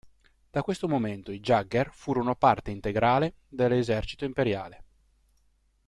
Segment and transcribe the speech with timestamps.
[0.49, 4.83] Da questo momento i Jäger furono parte integrale dell'esercito imperiale.